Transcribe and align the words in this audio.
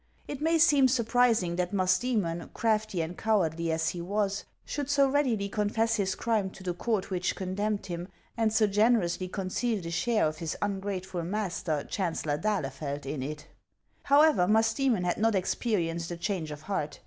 It 0.27 0.41
may 0.41 0.57
seem 0.57 0.87
surprising 0.87 1.57
that 1.57 1.73
Musdoemon, 1.73 2.49
crafty 2.55 3.01
and 3.01 3.15
cowardly 3.15 3.71
as 3.71 3.89
he 3.89 4.01
was, 4.01 4.45
should 4.65 4.89
so 4.89 5.07
readily 5.07 5.47
confess 5.47 5.97
his 5.97 6.15
crime 6.15 6.49
to 6.49 6.63
the 6.63 6.73
court 6.73 7.11
which 7.11 7.35
condemned 7.35 7.85
him, 7.85 8.07
and 8.35 8.51
so 8.51 8.65
generously 8.65 9.27
conceal 9.27 9.79
the 9.79 9.91
share 9.91 10.25
of 10.25 10.39
his 10.39 10.57
ungrateful 10.59 11.21
master, 11.21 11.83
Chancellor 11.83 12.39
d'Ahlefeld, 12.39 13.05
in 13.05 13.21
it. 13.21 13.45
However, 14.01 14.47
Musdcemon 14.47 15.03
had 15.03 15.17
not 15.19 15.35
experienced 15.35 16.09
a 16.09 16.17
change 16.17 16.49
of 16.49 16.63
heart. 16.63 16.99